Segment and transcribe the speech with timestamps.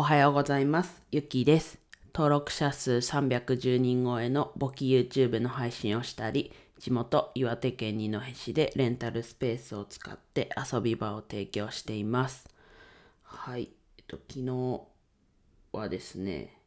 [0.00, 1.02] おはようございます。
[1.10, 1.76] ゆきです。
[2.14, 12.48] 登録者数310人超えの簿記 YouTube の配信をしたり、地元岩手県二戸市でレンタルスペースを使って遊び場を提供しています。
[13.24, 13.72] はい。
[13.98, 14.82] えっと、昨日
[15.72, 16.60] はですね、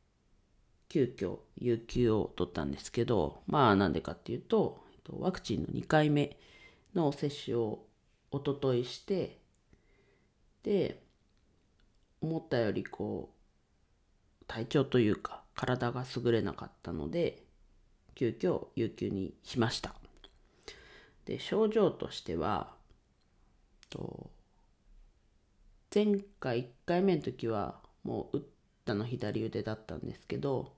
[0.89, 6.36] 急遽有給を取ったんですけど、まあなんでかっていうと、えっとワクチンの2回目
[6.93, 7.86] の接種を
[8.29, 9.39] おとといして、
[10.63, 11.02] で、
[12.22, 17.44] 思ったよりこう体調というか体が優れなかったので
[18.16, 19.95] 急遽有給にしました。
[21.26, 22.73] で症状としては
[23.90, 24.31] と
[25.94, 28.44] 前回1回目の時はもう打っ
[28.86, 30.73] たの左腕だったんですけど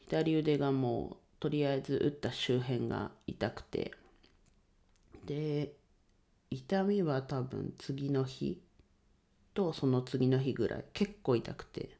[0.00, 3.92] 左腕がもうとりあえず打った周辺が痛くて
[5.24, 5.72] で
[6.50, 8.60] 痛みは多分次の日
[9.58, 10.84] とその次の日ぐらい。
[10.92, 11.90] 結構痛くて。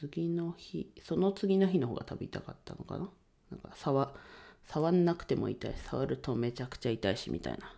[0.00, 3.08] 次の日その次の日の方が多分痛かったのかな。
[3.52, 4.12] なんか触
[4.66, 7.72] 触んなくても痛い触るとめちゃくちゃ痛いしみたいな。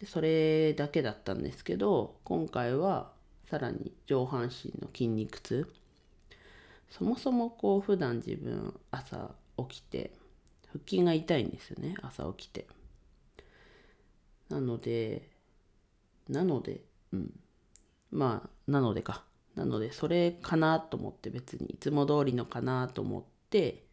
[0.00, 3.12] でそれだけだったんですけど今回は
[3.48, 5.72] さらに上半身の筋肉痛。
[6.90, 10.12] そもそもこう普段自分朝起きて
[10.72, 12.66] 腹筋が痛いんですよね朝起きて。
[14.50, 15.39] なので
[16.30, 17.32] なので、うん。
[18.10, 19.24] まあ、なのでか。
[19.54, 23.84] なので、それかなと思って別にいつも通りのかなと思って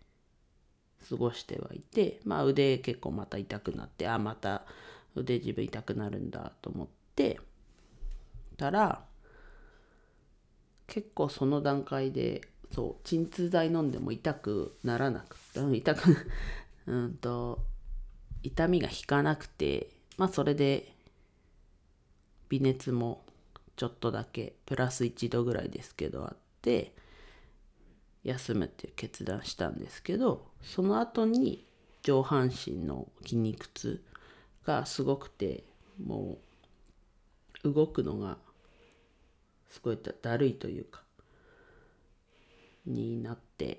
[1.09, 4.65] 過ごしてはいて、まあ腕結構また痛くなって、あ、また
[5.15, 7.39] 腕自分痛くなるんだと思って
[8.57, 9.03] たら、
[10.85, 12.41] 結構その段階で、
[12.71, 15.37] そう、鎮痛剤飲んでも痛くならなく、
[15.75, 16.15] 痛く、
[16.85, 17.59] うんと、
[18.43, 20.96] 痛みが引かなくて、まあそれで
[22.49, 23.23] 微熱も
[23.75, 26.93] ちょっとだけプラス1度ぐらいですけどあって
[28.23, 31.65] 休むっていう決断したんですけどその後に
[32.01, 34.03] 上半身の筋肉痛
[34.65, 35.63] がすごくて
[36.03, 36.37] も
[37.63, 38.37] う動くのが
[39.69, 41.01] すごいだだるいというか
[42.85, 43.77] になって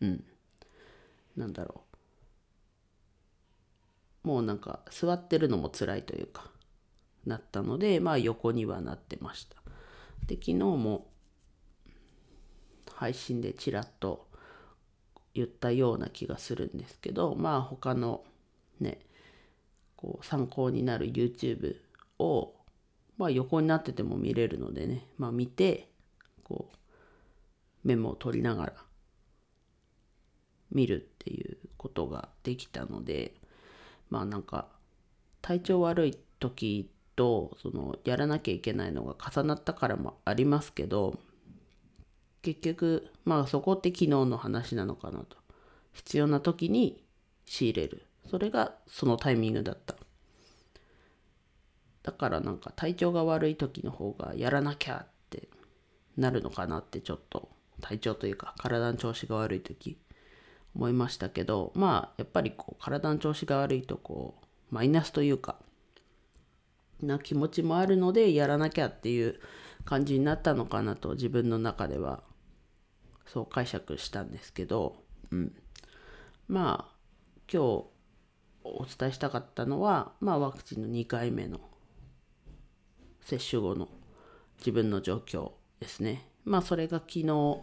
[0.00, 0.24] うん。
[1.36, 1.87] なんだろう。
[4.22, 6.50] もうなんか座ってるのも辛いというか
[7.26, 9.56] なったのでまあ横にはなってました。
[10.26, 11.06] で昨日も
[12.94, 14.26] 配信でちらっと
[15.34, 18.24] 言ったような気がするんですけどまあ他の
[18.80, 18.98] ね
[19.96, 21.76] こう参考になる YouTube
[22.18, 22.54] を
[23.16, 25.88] まあ横になってても見れるのでねまあ見て
[26.42, 26.76] こう
[27.84, 28.72] メモを取りながら
[30.72, 33.34] 見るっていうことができたので
[34.10, 34.68] まあなんか
[35.42, 41.18] 体調悪い時とそのやらなきゃいけないのが重なったからもありますけど
[42.42, 45.36] 結局まあそこって昨日の話なのかなと。
[45.98, 47.02] 必要な時に
[47.44, 48.06] 仕入れる。
[48.30, 49.96] それがそのタイミングだった。
[52.04, 55.48] だからなんか体調が悪い時の方がやらなきゃって
[56.16, 57.48] なるのかなってちょっと
[57.80, 59.98] 体調というか体の調子が悪い時
[60.78, 65.56] 思いましたけどまあやっぱりこう体の調子が悪いとこうマイナスというか
[67.02, 69.40] な気持ちもあるのでやらなきゃっていう
[69.84, 72.22] 感じになったのかなと自分の中では
[73.26, 74.96] そう解釈したんですけど、
[75.32, 75.52] うん、
[76.46, 76.94] まあ
[77.52, 77.66] 今日
[78.62, 81.60] お伝えしたかったのは、まあ、ワクチンの2回目の
[83.22, 83.88] 接種後の
[84.58, 86.28] 自分の状況ですね。
[86.44, 87.60] まあそれが昨日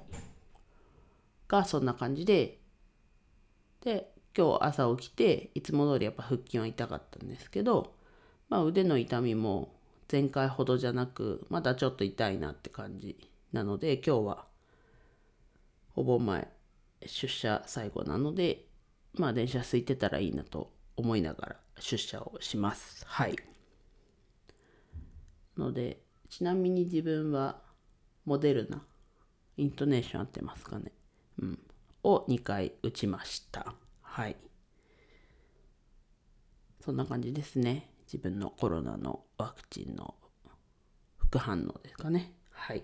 [1.48, 2.60] がそんな感じで
[3.86, 7.94] で今日朝起きていつも通りやっぱ腹筋は痛かったんですけど、
[8.50, 9.76] まあ、腕の痛みも
[10.12, 14.46] 前回ほどじゃなくまだちょっと痛いなって感じなので今日は
[15.96, 16.50] お盆前
[17.06, 18.66] 出社最後なので
[19.14, 23.06] まあ電車空いてたらいいなと思いながら出社をします。
[23.06, 23.36] はい。
[25.58, 26.00] ので
[26.30, 27.62] ちなみに自分は
[28.26, 28.82] モデルナ
[29.58, 30.92] イントネーション合ってますかね。
[31.40, 31.60] うん。
[32.06, 33.74] を2回打ちました。
[34.02, 34.38] はい。
[36.80, 37.90] そんな感じですね。
[38.06, 40.14] 自分のコロナのワクチンの
[41.18, 42.34] 副反応ですかね。
[42.52, 42.84] はい。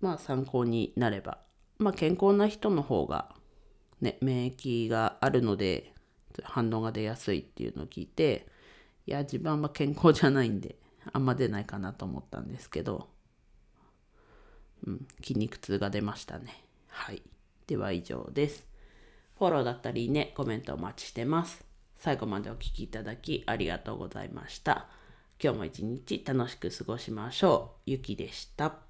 [0.00, 1.38] まあ参考になれば。
[1.78, 3.34] まあ健康な人の方が
[4.00, 5.92] ね免疫があるので
[6.42, 8.46] 反応が出やすいっていうのを聞いて
[9.06, 10.76] いや自分は健康じゃないんで
[11.12, 13.08] あんま出ないかなと思ったんですけど、
[14.86, 16.67] うん、筋肉痛が出ましたね。
[16.88, 17.22] はい
[17.66, 18.66] では以上です
[19.38, 21.68] フォローだったりねコメントお待ちしてます
[21.98, 24.86] 最後までお聴きいただきありがとうございました。
[25.42, 27.90] 今日も一日楽しく過ごしましょう。
[27.90, 28.87] ゆきでした。